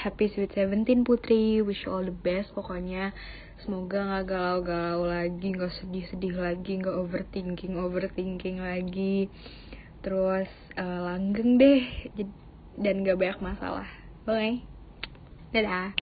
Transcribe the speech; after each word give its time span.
happy 0.00 0.32
sweet 0.32 0.56
17 0.56 1.04
Putri. 1.04 1.60
Wish 1.60 1.84
you 1.84 1.92
all 1.92 2.00
the 2.00 2.14
best. 2.14 2.56
Pokoknya 2.56 3.12
semoga 3.60 4.00
nggak 4.00 4.24
galau-galau 4.32 5.04
lagi 5.04 5.52
nggak 5.52 5.76
sedih-sedih 5.76 6.40
lagi 6.40 6.80
nggak 6.80 6.96
overthinking 6.96 7.76
overthinking 7.76 8.64
lagi. 8.64 9.28
Terus 10.00 10.48
uh, 10.80 11.04
langgeng 11.04 11.60
deh. 11.60 11.84
Dan 12.80 13.04
gak 13.04 13.20
banyak 13.20 13.40
masalah. 13.44 13.88
Bye. 14.24 14.64
Dadah. 15.52 15.92